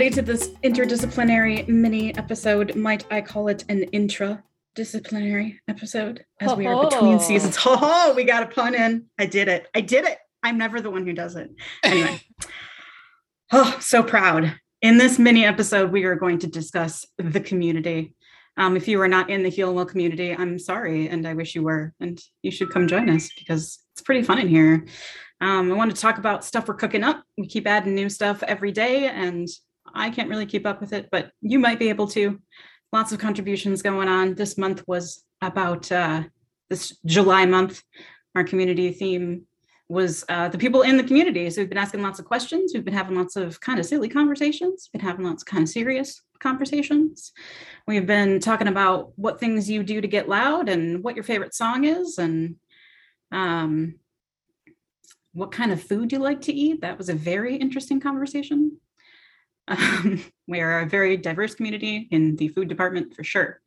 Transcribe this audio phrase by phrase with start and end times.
[0.00, 2.76] everybody, to this interdisciplinary mini episode.
[2.76, 7.58] Might I call it an intradisciplinary episode as we are between seasons?
[7.66, 9.06] Oh, we got a pun in.
[9.18, 9.66] I did it.
[9.74, 10.18] I did it.
[10.44, 11.50] I'm never the one who does it.
[11.82, 12.20] Anyway.
[13.52, 14.54] oh, so proud.
[14.82, 18.14] In this mini episode, we are going to discuss the community.
[18.56, 21.64] Um, if you are not in the Healwell community, I'm sorry, and I wish you
[21.64, 24.86] were, and you should come join us because it's pretty fun in here.
[25.40, 27.24] Um, I want to talk about stuff we're cooking up.
[27.36, 29.48] We keep adding new stuff every day, and
[29.94, 32.40] I can't really keep up with it, but you might be able to.
[32.92, 34.34] Lots of contributions going on.
[34.34, 36.22] This month was about uh,
[36.70, 37.82] this July month.
[38.34, 39.46] Our community theme
[39.88, 41.48] was uh, the people in the community.
[41.50, 42.72] So we've been asking lots of questions.
[42.74, 44.88] We've been having lots of kind of silly conversations.
[44.92, 47.32] We've Been having lots of kind of serious conversations.
[47.86, 51.54] We've been talking about what things you do to get loud and what your favorite
[51.54, 52.56] song is, and
[53.32, 53.94] um,
[55.32, 56.82] what kind of food you like to eat.
[56.82, 58.78] That was a very interesting conversation.
[59.68, 63.60] Um, we are a very diverse community in the food department for sure.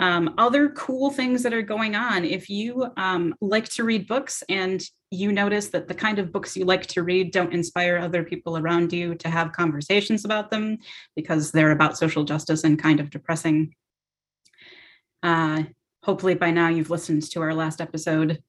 [0.00, 2.24] Um, other cool things that are going on.
[2.24, 6.56] If you um, like to read books and you notice that the kind of books
[6.56, 10.78] you like to read don't inspire other people around you to have conversations about them
[11.16, 13.74] because they're about social justice and kind of depressing,
[15.22, 15.64] uh,
[16.04, 18.42] hopefully by now you've listened to our last episode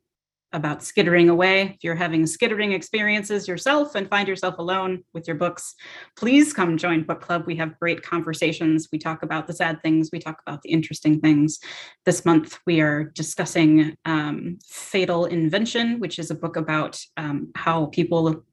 [0.52, 1.74] about skittering away.
[1.76, 5.76] If you're having skittering experiences yourself and find yourself alone with your books,
[6.16, 7.44] please come join book club.
[7.46, 8.88] We have great conversations.
[8.92, 11.60] We talk about the sad things, we talk about the interesting things.
[12.06, 17.88] This month, we are discussing um, Fatal Invention, which is a book about um, how
[17.88, 18.44] people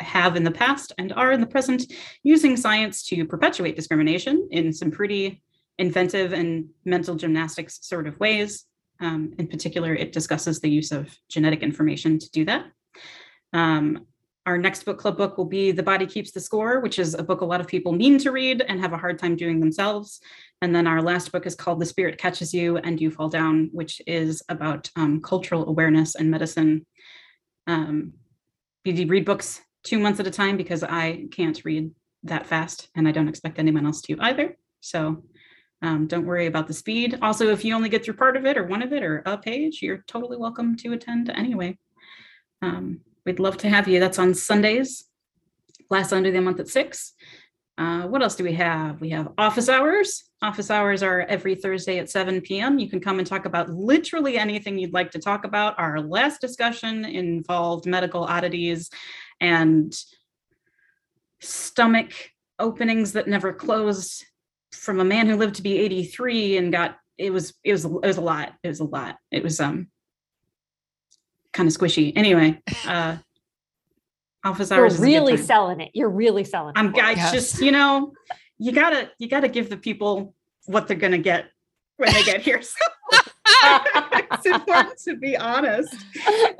[0.00, 4.72] have in the past and are in the present using science to perpetuate discrimination in
[4.72, 5.42] some pretty
[5.78, 8.64] inventive and mental gymnastics sort of ways.
[9.00, 12.66] Um, in particular, it discusses the use of genetic information to do that.
[13.52, 14.06] Um,
[14.48, 17.22] our next book club book will be The Body Keeps the Score, which is a
[17.22, 20.20] book a lot of people mean to read and have a hard time doing themselves.
[20.62, 23.68] And then our last book is called The Spirit Catches You and You Fall Down,
[23.72, 26.86] which is about um, cultural awareness and medicine.
[27.66, 28.14] Um,
[28.86, 31.90] we read books two months at a time because I can't read
[32.22, 34.56] that fast and I don't expect anyone else to either.
[34.80, 35.24] So
[35.82, 37.18] um, don't worry about the speed.
[37.22, 39.38] Also, if you only get through part of it or one of it or a
[39.38, 41.78] page, you're totally welcome to attend anyway.
[42.62, 44.00] Um, we'd love to have you.
[44.00, 45.04] That's on Sundays,
[45.88, 47.14] last Sunday of the month at six.
[47.76, 49.00] Uh, what else do we have?
[49.00, 50.24] We have office hours.
[50.42, 52.80] Office hours are every Thursday at 7 p.m.
[52.80, 55.78] You can come and talk about literally anything you'd like to talk about.
[55.78, 58.90] Our last discussion involved medical oddities
[59.40, 59.96] and
[61.40, 62.12] stomach
[62.58, 64.24] openings that never closed
[64.72, 67.90] from a man who lived to be 83 and got it was it was it
[68.06, 69.88] was a lot it was a lot it was um
[71.52, 73.16] kind of squishy anyway uh
[74.44, 75.90] office You're hours is a good really selling it.
[75.94, 76.78] You're really selling it.
[76.78, 77.16] i'm for I us.
[77.18, 77.32] Yes.
[77.32, 78.12] just you know
[78.58, 80.34] you gotta you gotta give the people
[80.66, 81.46] what they're gonna get
[81.96, 82.76] when they get here so
[84.38, 85.94] it's important to be honest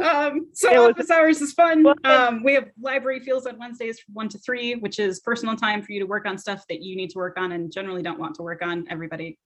[0.01, 1.87] um, so was- office hours is fun.
[2.05, 5.83] Um, we have library feels on Wednesdays from one to three, which is personal time
[5.83, 8.19] for you to work on stuff that you need to work on and generally don't
[8.19, 8.87] want to work on.
[8.91, 9.39] Everybody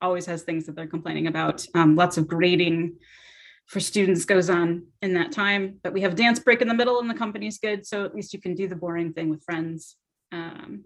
[0.00, 1.64] always has things that they're complaining about.
[1.74, 2.96] Um, lots of grading
[3.66, 7.00] for students goes on in that time, but we have dance break in the middle
[7.00, 7.86] and the company's good.
[7.86, 9.96] So at least you can do the boring thing with friends.
[10.32, 10.84] Um,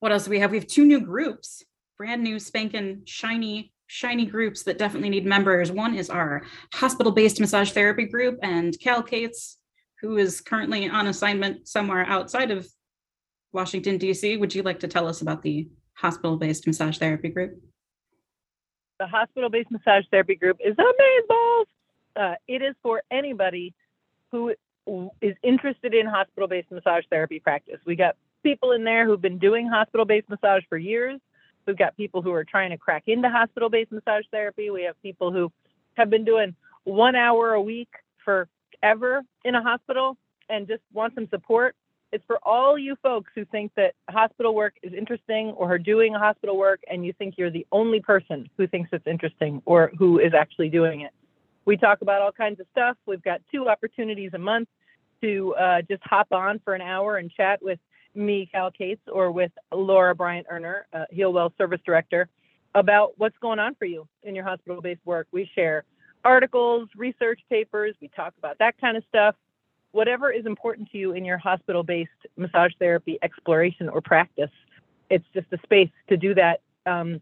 [0.00, 0.50] what else do we have?
[0.50, 1.62] We have two new groups,
[1.98, 5.70] brand new spanking shiny shiny groups that definitely need members.
[5.70, 9.58] One is our hospital-based massage therapy group and Cal Cates,
[10.00, 12.66] who is currently on assignment somewhere outside of
[13.52, 14.38] Washington, DC.
[14.40, 17.60] Would you like to tell us about the hospital-based massage therapy group?
[18.98, 21.64] the hospital-based massage therapy group is amazing.
[22.16, 23.74] Uh, it is for anybody
[24.30, 24.54] who
[25.20, 27.80] is interested in hospital-based massage therapy practice.
[27.86, 31.20] We got people in there who've been doing hospital-based massage for years.
[31.66, 34.70] We've got people who are trying to crack into hospital-based massage therapy.
[34.70, 35.50] We have people who
[35.94, 36.54] have been doing
[36.84, 37.88] one hour a week
[38.24, 40.16] forever in a hospital
[40.48, 41.74] and just want some support.
[42.12, 46.12] It's for all you folks who think that hospital work is interesting or are doing
[46.12, 50.20] hospital work and you think you're the only person who thinks it's interesting or who
[50.20, 51.10] is actually doing it.
[51.64, 52.96] We talk about all kinds of stuff.
[53.06, 54.68] We've got two opportunities a month
[55.22, 57.78] to uh, just hop on for an hour and chat with
[58.14, 62.28] me, Cal Cates, or with Laura Bryant Erner, uh, Healwell Service Director,
[62.74, 65.26] about what's going on for you in your hospital based work.
[65.32, 65.84] We share
[66.24, 69.34] articles, research papers, we talk about that kind of stuff.
[69.92, 74.50] Whatever is important to you in your hospital based massage therapy exploration or practice,
[75.10, 77.20] it's just a space to do that um,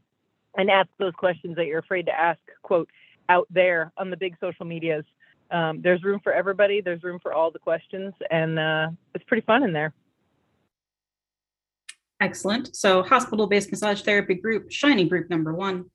[0.56, 2.88] and ask those questions that you're afraid to ask, quote,
[3.28, 5.04] out there on the big social medias.
[5.50, 9.44] Um, there's room for everybody, there's room for all the questions, and uh, it's pretty
[9.44, 9.92] fun in there.
[12.22, 12.76] Excellent.
[12.76, 15.86] So, hospital based massage therapy group, Shiny Group number one.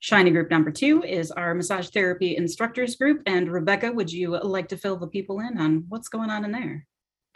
[0.00, 3.22] Shiny Group number two is our massage therapy instructors group.
[3.26, 6.50] And Rebecca, would you like to fill the people in on what's going on in
[6.50, 6.84] there?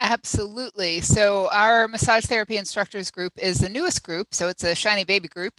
[0.01, 0.99] Absolutely.
[0.99, 4.33] So, our massage therapy instructors group is the newest group.
[4.33, 5.53] So, it's a Shiny Baby group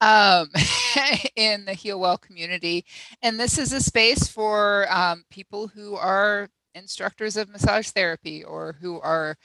[0.00, 0.50] um,
[1.34, 2.84] in the Healwell community.
[3.22, 8.76] And this is a space for um, people who are instructors of massage therapy or
[8.80, 9.36] who are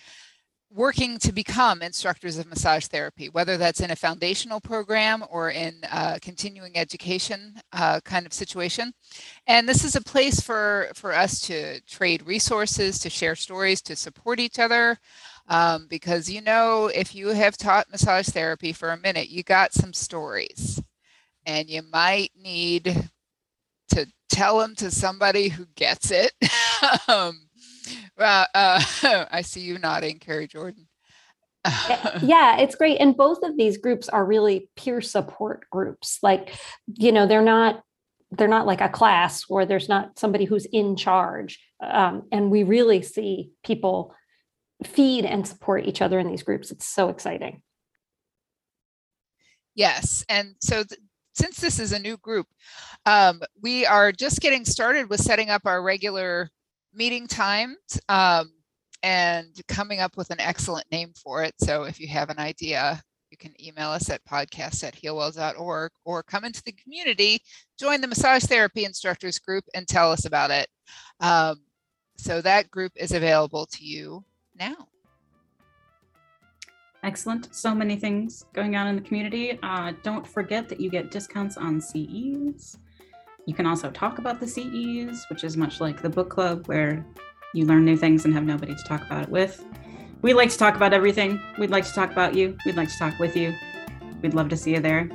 [0.71, 5.75] working to become instructors of massage therapy, whether that's in a foundational program or in
[5.92, 8.94] a continuing education uh, kind of situation.
[9.48, 13.95] And this is a place for, for us to trade resources, to share stories, to
[13.95, 14.98] support each other.
[15.48, 19.74] Um, because you know, if you have taught massage therapy for a minute, you got
[19.74, 20.80] some stories
[21.45, 23.10] and you might need
[23.89, 26.31] to tell them to somebody who gets it.
[27.07, 27.49] um,
[28.19, 28.81] uh, uh,
[29.31, 30.88] I see you nodding, Carrie Jordan.
[32.21, 32.98] yeah, it's great.
[33.00, 36.19] And both of these groups are really peer support groups.
[36.24, 36.56] Like,
[36.88, 37.83] you know, they're not
[38.31, 41.60] they're not like a class where there's not somebody who's in charge.
[41.81, 44.13] Um, and we really see people
[44.83, 46.69] feed and support each other in these groups.
[46.69, 47.63] It's so exciting.
[49.74, 50.24] Yes.
[50.30, 51.00] And so th-
[51.33, 52.48] since this is a new group,
[53.06, 56.51] um, we are just getting started with setting up our regular
[56.94, 57.78] meeting times
[58.10, 58.52] um,
[59.04, 61.54] and coming up with an excellent name for it.
[61.60, 63.02] So if you have an idea,
[63.32, 67.42] you can email us at podcast at healwell.org or come into the community,
[67.78, 70.68] join the massage therapy instructors group, and tell us about it.
[71.20, 71.62] Um,
[72.18, 74.24] so that group is available to you
[74.60, 74.88] now.
[77.04, 77.56] Excellent.
[77.56, 79.58] So many things going on in the community.
[79.64, 82.78] Uh, don't forget that you get discounts on CEs.
[83.50, 87.04] You can also talk about the CEs, which is much like the book club where
[87.56, 89.66] you learn new things and have nobody to talk about it with.
[90.22, 91.42] We like to talk about everything.
[91.57, 92.56] We'd like to talk about you.
[92.63, 93.56] We'd like to talk with you.
[94.22, 95.10] We'd love to see you there.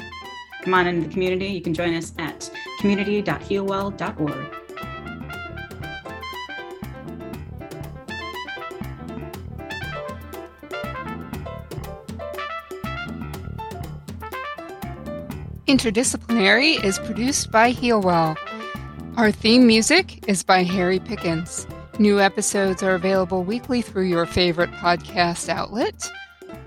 [0.64, 1.46] Come on into the community.
[1.46, 2.50] You can join us at
[2.80, 4.63] community.healwell.org.
[15.66, 18.36] Interdisciplinary is produced by Healwell.
[19.16, 21.66] Our theme music is by Harry Pickens.
[21.98, 26.10] New episodes are available weekly through your favorite podcast outlet.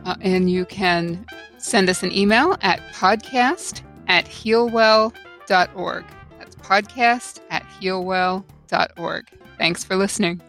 [0.04, 1.28] Uh, and you can
[1.60, 6.06] send us an email at podcast at healwell.org.
[6.40, 9.28] That's podcast at healwell.org.
[9.60, 10.42] Thanks for listening.